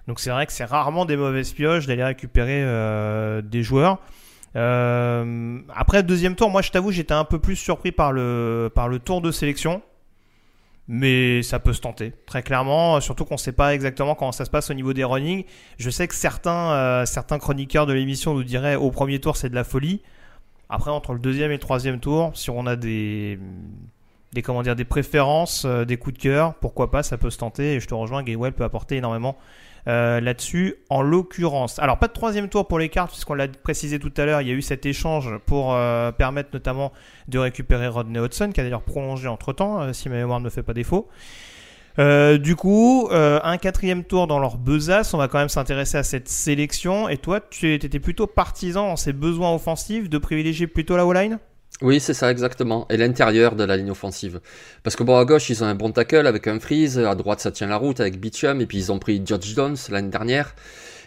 Donc 0.08 0.18
c'est 0.18 0.30
vrai 0.30 0.44
que 0.44 0.52
c'est 0.52 0.64
rarement 0.64 1.04
des 1.04 1.16
mauvaises 1.16 1.52
pioches 1.52 1.86
d'aller 1.86 2.02
récupérer 2.02 2.64
euh, 2.64 3.42
des 3.42 3.62
joueurs. 3.62 4.00
Euh, 4.54 5.58
après 5.74 6.02
deuxième 6.02 6.34
tour, 6.34 6.50
moi 6.50 6.60
je 6.60 6.70
t'avoue 6.70 6.92
j'étais 6.92 7.14
un 7.14 7.24
peu 7.24 7.38
plus 7.38 7.56
surpris 7.56 7.90
par 7.90 8.12
le 8.12 8.70
par 8.74 8.86
le 8.88 8.98
tour 8.98 9.22
de 9.22 9.30
sélection 9.30 9.80
mais 10.88 11.42
ça 11.42 11.58
peut 11.58 11.72
se 11.72 11.80
tenter, 11.80 12.12
très 12.26 12.42
clairement, 12.42 13.00
surtout 13.00 13.24
qu'on 13.24 13.34
ne 13.34 13.40
sait 13.40 13.52
pas 13.52 13.72
exactement 13.72 14.14
comment 14.14 14.32
ça 14.32 14.44
se 14.44 14.50
passe 14.50 14.70
au 14.70 14.74
niveau 14.74 14.92
des 14.92 15.04
running. 15.04 15.44
Je 15.78 15.90
sais 15.90 16.08
que 16.08 16.14
certains, 16.14 16.72
euh, 16.72 17.06
certains 17.06 17.38
chroniqueurs 17.38 17.86
de 17.86 17.92
l'émission 17.92 18.34
nous 18.34 18.42
diraient 18.42 18.74
au 18.74 18.90
premier 18.90 19.20
tour 19.20 19.36
c'est 19.36 19.48
de 19.48 19.54
la 19.54 19.64
folie. 19.64 20.02
Après, 20.68 20.90
entre 20.90 21.12
le 21.12 21.18
deuxième 21.18 21.50
et 21.50 21.54
le 21.54 21.60
troisième 21.60 22.00
tour, 22.00 22.32
si 22.34 22.50
on 22.50 22.66
a 22.66 22.76
des, 22.76 23.38
des, 24.32 24.42
comment 24.42 24.62
dire, 24.62 24.74
des 24.74 24.84
préférences, 24.84 25.64
euh, 25.66 25.84
des 25.84 25.98
coups 25.98 26.16
de 26.16 26.22
cœur, 26.22 26.54
pourquoi 26.54 26.90
pas, 26.90 27.02
ça 27.02 27.18
peut 27.18 27.30
se 27.30 27.38
tenter. 27.38 27.74
Et 27.74 27.80
je 27.80 27.86
te 27.86 27.94
rejoins, 27.94 28.22
Gaywell 28.22 28.52
peut 28.52 28.64
apporter 28.64 28.96
énormément 28.96 29.36
euh, 29.88 30.20
là-dessus, 30.20 30.76
en 30.90 31.02
l'occurrence. 31.02 31.78
Alors, 31.80 31.98
pas 31.98 32.06
de 32.06 32.12
troisième 32.12 32.48
tour 32.48 32.68
pour 32.68 32.78
les 32.78 32.88
cartes, 32.88 33.10
puisqu'on 33.10 33.34
l'a 33.34 33.48
précisé 33.48 33.98
tout 33.98 34.12
à 34.16 34.24
l'heure, 34.24 34.40
il 34.40 34.48
y 34.48 34.50
a 34.50 34.54
eu 34.54 34.62
cet 34.62 34.86
échange 34.86 35.30
pour 35.46 35.74
euh, 35.74 36.12
permettre 36.12 36.50
notamment 36.52 36.92
de 37.26 37.38
récupérer 37.38 37.88
Rodney 37.88 38.20
Hudson, 38.20 38.50
qui 38.52 38.60
a 38.60 38.64
d'ailleurs 38.64 38.82
prolongé 38.82 39.26
entre-temps, 39.26 39.82
euh, 39.82 39.92
si 39.92 40.08
ma 40.08 40.16
mémoire 40.16 40.40
ne 40.40 40.50
fait 40.50 40.62
pas 40.62 40.74
défaut. 40.74 41.08
du 41.98 42.56
coup, 42.56 43.08
un 43.10 43.58
quatrième 43.58 44.04
tour 44.04 44.26
dans 44.26 44.38
leur 44.38 44.56
besace, 44.56 45.14
on 45.14 45.18
va 45.18 45.28
quand 45.28 45.38
même 45.38 45.48
s'intéresser 45.48 45.98
à 45.98 46.02
cette 46.02 46.28
sélection. 46.28 47.08
Et 47.08 47.18
toi, 47.18 47.40
tu 47.40 47.74
étais 47.74 47.98
plutôt 47.98 48.26
partisan 48.26 48.88
en 48.90 48.96
ces 48.96 49.12
besoins 49.12 49.52
offensifs 49.52 50.08
de 50.08 50.18
privilégier 50.18 50.66
plutôt 50.66 50.96
la 50.96 51.04
O-line? 51.04 51.38
Oui, 51.80 51.98
c'est 51.98 52.14
ça, 52.14 52.30
exactement. 52.30 52.86
Et 52.90 52.96
l'intérieur 52.96 53.56
de 53.56 53.64
la 53.64 53.76
ligne 53.76 53.90
offensive. 53.90 54.40
Parce 54.84 54.94
que 54.94 55.02
bon, 55.02 55.16
à 55.16 55.24
gauche, 55.24 55.50
ils 55.50 55.64
ont 55.64 55.66
un 55.66 55.74
bon 55.74 55.90
tackle 55.90 56.26
avec 56.26 56.46
un 56.46 56.60
freeze. 56.60 56.98
À 56.98 57.14
droite, 57.14 57.40
ça 57.40 57.50
tient 57.50 57.66
la 57.66 57.76
route 57.76 57.98
avec 57.98 58.20
Beecham. 58.20 58.60
Et 58.60 58.66
puis, 58.66 58.78
ils 58.78 58.92
ont 58.92 58.98
pris 58.98 59.20
George 59.24 59.52
Jones 59.54 59.76
l'année 59.90 60.10
dernière. 60.10 60.54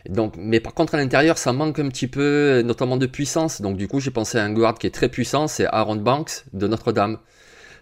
Donc, 0.09 0.35
mais 0.37 0.59
par 0.59 0.73
contre, 0.73 0.95
à 0.95 0.97
l'intérieur, 0.97 1.37
ça 1.37 1.53
manque 1.53 1.79
un 1.79 1.87
petit 1.87 2.07
peu, 2.07 2.61
notamment 2.63 2.97
de 2.97 3.05
puissance. 3.05 3.61
Donc, 3.61 3.77
du 3.77 3.87
coup, 3.87 3.99
j'ai 3.99 4.11
pensé 4.11 4.37
à 4.37 4.43
un 4.43 4.51
guard 4.51 4.75
qui 4.77 4.87
est 4.87 4.91
très 4.91 5.09
puissant. 5.09 5.47
C'est 5.47 5.65
Aaron 5.65 5.95
Banks 5.95 6.43
de 6.53 6.67
Notre-Dame 6.67 7.19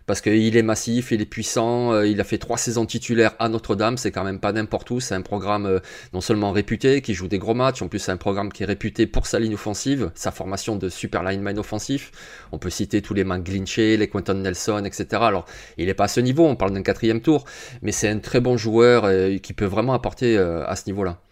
parce 0.05 0.21
qu'il 0.21 0.57
est 0.57 0.63
massif, 0.63 1.11
il 1.11 1.21
est 1.21 1.25
puissant, 1.25 1.93
euh, 1.93 2.07
il 2.07 2.19
a 2.19 2.23
fait 2.23 2.37
trois 2.37 2.57
saisons 2.57 2.85
titulaires 2.85 3.35
à 3.39 3.49
Notre-Dame, 3.49 3.97
c'est 3.97 4.11
quand 4.11 4.23
même 4.23 4.39
pas 4.39 4.51
n'importe 4.51 4.91
où, 4.91 4.99
c'est 4.99 5.15
un 5.15 5.21
programme 5.21 5.65
euh, 5.65 5.79
non 6.13 6.21
seulement 6.21 6.51
réputé, 6.51 7.01
qui 7.01 7.13
joue 7.13 7.27
des 7.27 7.37
gros 7.37 7.53
matchs, 7.53 7.81
en 7.81 7.87
plus 7.87 7.99
c'est 7.99 8.11
un 8.11 8.17
programme 8.17 8.51
qui 8.51 8.63
est 8.63 8.65
réputé 8.65 9.07
pour 9.07 9.27
sa 9.27 9.39
ligne 9.39 9.53
offensive, 9.53 10.11
sa 10.15 10.31
formation 10.31 10.75
de 10.75 10.89
super 10.89 11.23
lineman 11.23 11.57
offensif, 11.57 12.11
on 12.51 12.57
peut 12.57 12.69
citer 12.69 13.01
tous 13.01 13.13
les 13.13 13.23
McGlinchey, 13.23 13.97
les 13.97 14.07
Quentin 14.09 14.35
Nelson, 14.35 14.83
etc. 14.85 15.07
Alors 15.21 15.45
il 15.77 15.89
est 15.89 15.93
pas 15.93 16.05
à 16.05 16.09
ce 16.09 16.19
niveau, 16.19 16.45
on 16.45 16.55
parle 16.55 16.73
d'un 16.73 16.83
quatrième 16.83 17.21
tour, 17.21 17.45
mais 17.81 17.91
c'est 17.91 18.09
un 18.09 18.19
très 18.19 18.41
bon 18.41 18.57
joueur 18.57 19.05
euh, 19.05 19.37
qui 19.37 19.53
peut 19.53 19.65
vraiment 19.65 19.93
apporter 19.93 20.37
à 20.37 20.75
ce 20.75 20.83
niveau-là. 20.87 21.22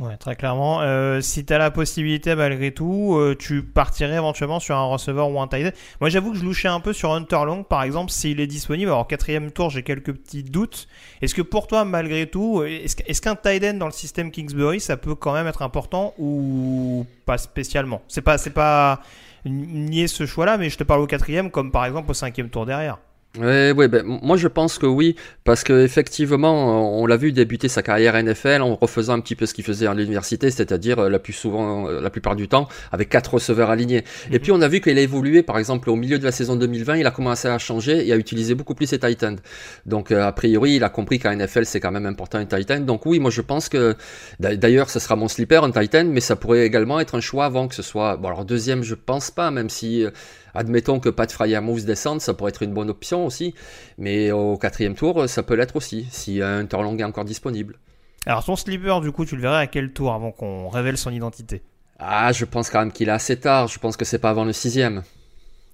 Ouais, 0.00 0.16
très 0.16 0.34
clairement. 0.34 0.80
Euh, 0.82 1.20
si 1.20 1.44
tu 1.44 1.52
as 1.52 1.58
la 1.58 1.70
possibilité, 1.70 2.34
malgré 2.34 2.72
tout, 2.72 3.14
euh, 3.16 3.36
tu 3.38 3.62
partirais 3.62 4.16
éventuellement 4.16 4.58
sur 4.58 4.76
un 4.76 4.86
receveur 4.86 5.30
ou 5.30 5.40
un 5.40 5.46
tight 5.46 5.68
end. 5.68 5.70
Moi, 6.00 6.10
j'avoue 6.10 6.32
que 6.32 6.38
je 6.38 6.42
louchais 6.42 6.66
un 6.66 6.80
peu 6.80 6.92
sur 6.92 7.12
Hunter 7.12 7.44
Long, 7.46 7.62
par 7.62 7.84
exemple, 7.84 8.10
s'il 8.10 8.40
est 8.40 8.48
disponible. 8.48 8.90
Alors, 8.90 9.06
quatrième 9.06 9.52
tour, 9.52 9.70
j'ai 9.70 9.84
quelques 9.84 10.12
petits 10.12 10.42
doutes. 10.42 10.88
Est-ce 11.22 11.32
que 11.32 11.42
pour 11.42 11.68
toi, 11.68 11.84
malgré 11.84 12.26
tout, 12.26 12.64
est-ce 12.64 13.22
qu'un 13.22 13.36
tight 13.36 13.62
end 13.62 13.74
dans 13.74 13.86
le 13.86 13.92
système 13.92 14.32
Kingsbury, 14.32 14.80
ça 14.80 14.96
peut 14.96 15.14
quand 15.14 15.32
même 15.32 15.46
être 15.46 15.62
important 15.62 16.12
ou 16.18 17.06
pas 17.24 17.38
spécialement? 17.38 18.02
C'est 18.08 18.22
pas, 18.22 18.36
c'est 18.36 18.50
pas 18.50 19.00
nier 19.44 20.08
ce 20.08 20.26
choix-là, 20.26 20.56
mais 20.56 20.70
je 20.70 20.76
te 20.76 20.82
parle 20.82 21.02
au 21.02 21.06
quatrième, 21.06 21.52
comme 21.52 21.70
par 21.70 21.84
exemple 21.84 22.10
au 22.10 22.14
cinquième 22.14 22.50
tour 22.50 22.66
derrière. 22.66 22.98
Oui, 23.36 23.72
ouais, 23.72 23.88
ben, 23.88 24.04
moi 24.04 24.36
je 24.36 24.46
pense 24.46 24.78
que 24.78 24.86
oui, 24.86 25.16
parce 25.42 25.64
que 25.64 25.84
effectivement, 25.84 27.00
on 27.00 27.04
l'a 27.04 27.16
vu 27.16 27.32
débuter 27.32 27.66
sa 27.66 27.82
carrière 27.82 28.14
NFL 28.22 28.62
en 28.62 28.76
refaisant 28.76 29.14
un 29.14 29.20
petit 29.20 29.34
peu 29.34 29.44
ce 29.46 29.54
qu'il 29.54 29.64
faisait 29.64 29.88
à 29.88 29.94
l'université, 29.94 30.52
c'est-à-dire 30.52 31.00
euh, 31.00 31.08
la 31.08 31.18
plus 31.18 31.32
souvent, 31.32 31.88
euh, 31.88 32.00
la 32.00 32.10
plupart 32.10 32.36
du 32.36 32.46
temps, 32.46 32.68
avec 32.92 33.08
quatre 33.08 33.34
receveurs 33.34 33.70
alignés. 33.70 34.04
Et 34.30 34.38
puis 34.38 34.52
on 34.52 34.60
a 34.60 34.68
vu 34.68 34.80
qu'il 34.80 34.96
a 34.96 35.00
évolué, 35.00 35.42
par 35.42 35.58
exemple, 35.58 35.90
au 35.90 35.96
milieu 35.96 36.20
de 36.20 36.24
la 36.24 36.30
saison 36.30 36.54
2020, 36.54 36.98
il 36.98 37.06
a 37.08 37.10
commencé 37.10 37.48
à 37.48 37.58
changer 37.58 38.06
et 38.06 38.12
à 38.12 38.16
utiliser 38.16 38.54
beaucoup 38.54 38.76
plus 38.76 38.86
ses 38.86 39.00
tight 39.00 39.24
ends. 39.24 39.36
Donc 39.84 40.12
euh, 40.12 40.24
a 40.24 40.30
priori, 40.30 40.76
il 40.76 40.84
a 40.84 40.88
compris 40.88 41.18
qu'à 41.18 41.34
NFL 41.34 41.64
c'est 41.64 41.80
quand 41.80 41.90
même 41.90 42.06
important 42.06 42.38
un 42.38 42.46
tight 42.46 42.70
end. 42.70 42.80
Donc 42.82 43.04
oui, 43.04 43.18
moi 43.18 43.32
je 43.32 43.40
pense 43.40 43.68
que 43.68 43.96
d'ailleurs, 44.38 44.90
ce 44.90 45.00
sera 45.00 45.16
mon 45.16 45.26
sleeper, 45.26 45.64
un 45.64 45.72
tight 45.72 45.92
end, 45.96 46.06
mais 46.08 46.20
ça 46.20 46.36
pourrait 46.36 46.64
également 46.64 47.00
être 47.00 47.16
un 47.16 47.20
choix 47.20 47.46
avant 47.46 47.66
que 47.66 47.74
ce 47.74 47.82
soit. 47.82 48.16
Bon 48.16 48.28
alors 48.28 48.44
deuxième, 48.44 48.84
je 48.84 48.94
pense 48.94 49.32
pas, 49.32 49.50
même 49.50 49.70
si 49.70 50.06
Admettons 50.54 51.00
que 51.00 51.08
Pat 51.08 51.32
Moves 51.62 51.84
descende, 51.84 52.20
ça 52.20 52.34
pourrait 52.34 52.50
être 52.50 52.62
une 52.62 52.72
bonne 52.72 52.90
option 52.90 53.26
aussi. 53.26 53.54
Mais 53.98 54.30
au 54.30 54.56
quatrième 54.56 54.94
tour, 54.94 55.28
ça 55.28 55.42
peut 55.42 55.54
l'être 55.54 55.76
aussi, 55.76 56.06
si 56.10 56.42
un 56.42 56.66
Turlong 56.66 56.96
est 56.98 57.04
encore 57.04 57.24
disponible. 57.24 57.78
Alors 58.26 58.44
ton 58.44 58.56
sleeper, 58.56 59.00
du 59.00 59.12
coup, 59.12 59.24
tu 59.24 59.36
le 59.36 59.42
verrais 59.42 59.60
à 59.60 59.66
quel 59.66 59.92
tour 59.92 60.12
avant 60.12 60.32
qu'on 60.32 60.68
révèle 60.68 60.96
son 60.96 61.10
identité? 61.10 61.62
Ah, 61.98 62.32
je 62.32 62.44
pense 62.44 62.70
quand 62.70 62.80
même 62.80 62.92
qu'il 62.92 63.08
est 63.08 63.12
assez 63.12 63.38
tard. 63.38 63.68
Je 63.68 63.78
pense 63.78 63.96
que 63.96 64.04
c'est 64.04 64.18
pas 64.18 64.30
avant 64.30 64.44
le 64.44 64.52
sixième. 64.52 65.02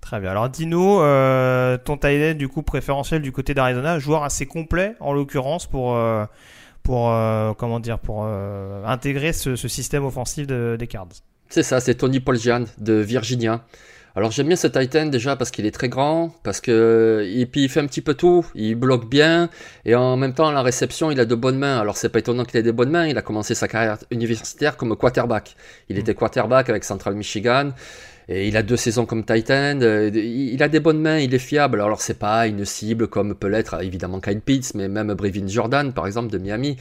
Très 0.00 0.18
bien. 0.18 0.30
Alors 0.30 0.48
Dino, 0.48 1.02
euh, 1.02 1.76
ton 1.76 1.96
tight 1.96 2.36
du 2.36 2.48
coup 2.48 2.62
préférentiel 2.62 3.22
du 3.22 3.32
côté 3.32 3.54
d'Arizona, 3.54 3.98
joueur 3.98 4.24
assez 4.24 4.46
complet 4.46 4.94
en 5.00 5.12
l'occurrence 5.12 5.66
pour 5.66 5.94
euh, 5.94 6.24
pour 6.82 7.10
euh, 7.10 7.52
comment 7.54 7.80
dire 7.80 7.98
pour 7.98 8.24
intégrer 8.24 9.32
ce, 9.32 9.56
système 9.56 10.04
offensif 10.04 10.46
des 10.46 10.86
Cards. 10.88 11.08
C'est 11.48 11.62
ça, 11.62 11.80
c'est 11.80 11.96
Tony 11.96 12.20
Poljan 12.20 12.64
de 12.78 12.94
Virginia. 12.94 13.64
Alors 14.16 14.32
j'aime 14.32 14.48
bien 14.48 14.56
ce 14.56 14.66
Titan 14.66 15.06
déjà 15.06 15.36
parce 15.36 15.52
qu'il 15.52 15.66
est 15.66 15.70
très 15.70 15.88
grand, 15.88 16.34
parce 16.42 16.60
que 16.60 17.24
et 17.32 17.46
puis 17.46 17.62
il 17.62 17.68
fait 17.68 17.78
un 17.78 17.86
petit 17.86 18.00
peu 18.00 18.14
tout, 18.14 18.44
il 18.56 18.74
bloque 18.74 19.08
bien 19.08 19.50
et 19.84 19.94
en 19.94 20.16
même 20.16 20.34
temps 20.34 20.50
la 20.50 20.62
réception 20.62 21.12
il 21.12 21.20
a 21.20 21.24
de 21.24 21.34
bonnes 21.36 21.58
mains. 21.58 21.78
Alors 21.78 21.96
c'est 21.96 22.08
pas 22.08 22.18
étonnant 22.18 22.44
qu'il 22.44 22.58
ait 22.58 22.64
des 22.64 22.72
bonnes 22.72 22.90
mains, 22.90 23.06
il 23.06 23.16
a 23.18 23.22
commencé 23.22 23.54
sa 23.54 23.68
carrière 23.68 23.98
universitaire 24.10 24.76
comme 24.76 24.96
quarterback. 24.96 25.54
Il 25.88 25.96
était 25.96 26.14
quarterback 26.14 26.68
avec 26.70 26.82
Central 26.82 27.14
Michigan 27.14 27.70
et 28.28 28.48
il 28.48 28.56
a 28.56 28.64
deux 28.64 28.76
saisons 28.76 29.06
comme 29.06 29.24
Titan. 29.24 29.78
Euh, 29.80 30.10
il 30.12 30.60
a 30.62 30.68
des 30.68 30.80
bonnes 30.80 31.00
mains, 31.00 31.18
il 31.18 31.32
est 31.32 31.38
fiable. 31.38 31.80
Alors 31.80 32.00
c'est 32.00 32.18
pas 32.18 32.48
une 32.48 32.64
cible 32.64 33.06
comme 33.06 33.36
peut 33.36 33.46
l'être 33.46 33.80
évidemment 33.80 34.18
Kyle 34.18 34.40
Pitts, 34.40 34.74
mais 34.74 34.88
même 34.88 35.14
Brevin 35.14 35.46
Jordan 35.46 35.92
par 35.92 36.08
exemple 36.08 36.32
de 36.32 36.38
Miami. 36.38 36.76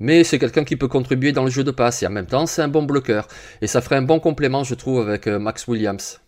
Mais 0.00 0.22
c'est 0.22 0.38
quelqu'un 0.38 0.64
qui 0.64 0.76
peut 0.76 0.88
contribuer 0.88 1.32
dans 1.32 1.44
le 1.44 1.50
jeu 1.50 1.64
de 1.64 1.70
passe 1.70 2.02
et 2.02 2.06
en 2.06 2.10
même 2.10 2.26
temps 2.26 2.44
c'est 2.44 2.60
un 2.60 2.68
bon 2.68 2.82
bloqueur 2.82 3.26
et 3.62 3.66
ça 3.66 3.80
ferait 3.80 3.96
un 3.96 4.02
bon 4.02 4.20
complément 4.20 4.64
je 4.64 4.74
trouve 4.74 5.00
avec 5.00 5.26
euh, 5.28 5.38
Max 5.38 5.66
Williams 5.66 6.20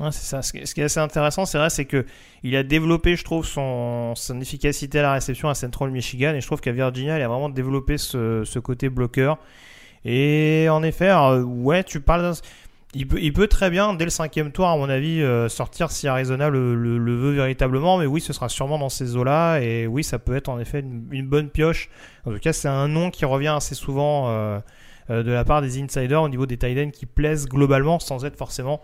Ce 0.00 0.74
qui 0.74 0.80
est 0.80 0.84
assez 0.84 1.00
intéressant, 1.00 1.46
c'est 1.46 1.58
vrai, 1.58 1.70
c'est 1.70 1.84
que 1.84 2.04
il 2.42 2.56
a 2.56 2.64
développé, 2.64 3.14
je 3.14 3.22
trouve, 3.22 3.46
son, 3.46 4.14
efficacité 4.40 4.98
à 4.98 5.02
la 5.02 5.12
réception 5.12 5.48
à 5.48 5.54
Central 5.54 5.90
Michigan, 5.90 6.34
et 6.34 6.40
je 6.40 6.46
trouve 6.46 6.60
qu'à 6.60 6.72
Virginia, 6.72 7.16
il 7.16 7.22
a 7.22 7.28
vraiment 7.28 7.48
développé 7.48 7.96
ce, 7.96 8.58
côté 8.58 8.88
bloqueur. 8.88 9.38
Et 10.04 10.66
en 10.68 10.82
effet, 10.82 11.12
ouais, 11.44 11.84
tu 11.84 12.00
parles. 12.00 12.34
Il 12.96 13.08
peut, 13.08 13.20
il 13.20 13.32
peut 13.32 13.48
très 13.48 13.70
bien, 13.70 13.94
dès 13.94 14.04
le 14.04 14.10
cinquième 14.10 14.52
tour, 14.52 14.68
à 14.68 14.76
mon 14.76 14.88
avis, 14.88 15.20
euh, 15.20 15.48
sortir 15.48 15.90
si 15.90 16.06
Arizona 16.06 16.48
le, 16.48 16.76
le, 16.76 17.14
veut 17.16 17.32
véritablement. 17.32 17.98
Mais 17.98 18.06
oui, 18.06 18.20
ce 18.20 18.32
sera 18.32 18.48
sûrement 18.48 18.78
dans 18.78 18.88
ces 18.88 19.16
eaux-là. 19.16 19.58
Et 19.58 19.88
oui, 19.88 20.04
ça 20.04 20.20
peut 20.20 20.36
être 20.36 20.48
en 20.48 20.60
effet 20.60 20.84
une, 21.10 21.26
bonne 21.26 21.50
pioche. 21.50 21.88
En 22.24 22.32
tout 22.32 22.38
cas, 22.38 22.52
c'est 22.52 22.68
un 22.68 22.86
nom 22.86 23.10
qui 23.10 23.24
revient 23.24 23.54
assez 23.56 23.74
souvent 23.74 24.28
euh, 24.28 24.60
euh, 25.10 25.24
de 25.24 25.32
la 25.32 25.44
part 25.44 25.60
des 25.60 25.82
insiders 25.82 26.22
au 26.22 26.28
niveau 26.28 26.46
des 26.46 26.56
tight 26.56 26.92
qui 26.92 27.06
plaisent 27.06 27.48
globalement, 27.48 27.98
sans 27.98 28.24
être 28.24 28.36
forcément 28.36 28.80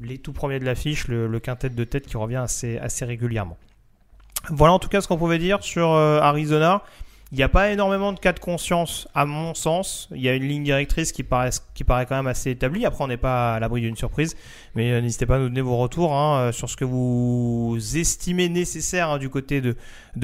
les 0.00 0.18
tout 0.18 0.32
premiers 0.32 0.58
de 0.58 0.64
l'affiche, 0.64 1.08
le, 1.08 1.26
le 1.26 1.40
quintet 1.40 1.70
de 1.70 1.84
tête 1.84 2.06
qui 2.06 2.16
revient 2.16 2.36
assez, 2.36 3.04
régulièrement. 3.04 3.56
Voilà 4.50 4.72
en 4.72 4.78
tout 4.78 4.88
cas 4.88 5.00
ce 5.00 5.08
qu'on 5.08 5.18
pouvait 5.18 5.38
dire 5.38 5.62
sur 5.62 5.92
euh, 5.92 6.20
Arizona. 6.20 6.82
Il 7.30 7.36
n'y 7.36 7.44
a 7.44 7.48
pas 7.48 7.70
énormément 7.70 8.12
de 8.12 8.20
cas 8.20 8.34
de 8.34 8.40
conscience 8.40 9.08
à 9.14 9.24
mon 9.24 9.54
sens. 9.54 10.10
Il 10.14 10.20
y 10.20 10.28
a 10.28 10.34
une 10.34 10.42
ligne 10.42 10.64
directrice 10.64 11.12
qui 11.12 11.22
paraît, 11.22 11.50
quand 11.78 12.10
même 12.10 12.26
assez 12.26 12.50
établie. 12.50 12.84
Après, 12.84 13.02
on 13.02 13.06
n'est 13.06 13.16
pas 13.16 13.54
à 13.54 13.60
l'abri 13.60 13.80
d'une 13.80 13.96
surprise. 13.96 14.36
Mais 14.74 14.92
euh, 14.92 15.00
n'hésitez 15.00 15.24
pas 15.24 15.36
à 15.36 15.38
nous 15.38 15.48
donner 15.48 15.62
vos 15.62 15.78
retours 15.78 16.14
hein, 16.14 16.40
euh, 16.40 16.52
sur 16.52 16.68
ce 16.68 16.76
que 16.76 16.84
vous 16.84 17.78
estimez 17.94 18.50
nécessaire 18.50 19.08
hein, 19.08 19.18
du 19.18 19.30
côté 19.30 19.62
de 19.62 19.76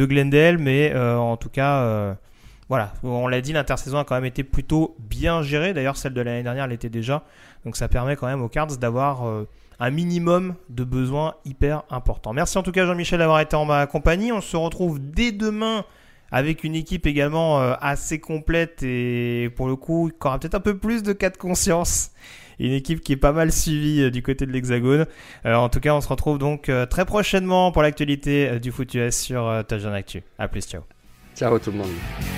Glendale. 0.05 0.59
Mais 0.59 0.95
en 0.95 1.39
tout 1.39 1.49
cas, 1.49 2.19
voilà, 2.69 2.93
on 3.03 3.29
l'a 3.29 3.41
dit, 3.41 3.53
l'intersaison 3.53 3.99
a 3.99 4.05
quand 4.05 4.15
même 4.15 4.25
été 4.25 4.45
plutôt 4.45 4.97
bien 4.99 5.43
gérée. 5.43 5.73
D'ailleurs, 5.73 5.97
celle 5.97 6.13
de 6.13 6.21
l'année 6.21 6.43
dernière 6.43 6.67
l'était 6.67 6.91
déjà. 6.91 7.25
Donc 7.65 7.77
ça 7.77 7.89
permet 7.89 8.17
quand 8.17 8.27
même 8.27 8.43
aux 8.43 8.49
Cards 8.49 8.77
d'avoir 8.77 9.47
un 9.81 9.91
minimum 9.91 10.55
de 10.69 10.85
besoins 10.85 11.35
hyper 11.45 11.85
importants. 11.91 12.33
Merci 12.33 12.59
en 12.59 12.63
tout 12.63 12.73
cas 12.73 12.85
Jean-Michel 12.87 13.19
d'avoir 13.19 13.41
été 13.41 13.57
en 13.57 13.65
ma 13.65 13.87
compagnie. 13.87 14.33
On 14.33 14.41
se 14.41 14.57
retrouve 14.57 14.99
dès 15.01 15.33
demain 15.33 15.85
avec 16.31 16.65
une 16.65 16.75
équipe 16.75 17.07
également 17.07 17.61
euh, 17.61 17.75
assez 17.81 18.19
complète 18.19 18.83
et 18.83 19.51
pour 19.57 19.69
le 19.69 19.77
coup, 19.77 20.11
il 20.11 20.27
aura 20.27 20.39
peut-être 20.39 20.55
un 20.55 20.61
peu 20.61 20.77
plus 20.77 21.03
de 21.03 21.13
cas 21.13 21.31
de 21.31 21.37
conscience. 21.37 22.11
Une 22.59 22.73
équipe 22.73 23.01
qui 23.01 23.13
est 23.13 23.17
pas 23.17 23.33
mal 23.33 23.53
suivie 23.53 24.03
euh, 24.03 24.11
du 24.11 24.23
côté 24.23 24.45
de 24.45 24.51
l'Hexagone. 24.51 25.07
Euh, 25.47 25.55
en 25.55 25.69
tout 25.69 25.81
cas, 25.81 25.95
on 25.95 26.01
se 26.01 26.09
retrouve 26.09 26.39
donc 26.39 26.71
très 26.91 27.05
prochainement 27.05 27.73
pour 27.73 27.83
l'actualité 27.83 28.59
du 28.61 28.73
foot 28.73 28.93
US 28.95 29.17
sur 29.17 29.65
Touchdown 29.69 29.95
Actu. 29.95 30.23
A 30.39 30.49
plus, 30.49 30.67
ciao. 30.67 30.83
Ciao 31.35 31.59
tout 31.59 31.71
le 31.71 31.79
monde. 31.79 32.38